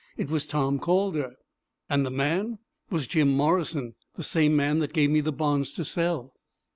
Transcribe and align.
"It 0.17 0.31
was 0.31 0.47
Tom 0.47 0.79
Calder." 0.79 1.35
"And 1.87 2.03
the 2.03 2.09
man?" 2.09 2.57
"Was 2.89 3.05
Jim 3.05 3.27
Morrison, 3.29 3.93
the 4.15 4.23
same 4.23 4.55
man 4.55 4.79
that 4.79 4.93
gave 4.93 5.11
me 5.11 5.21
the 5.21 5.31
bonds 5.31 5.73
to 5.73 5.85
sell." 5.85 6.33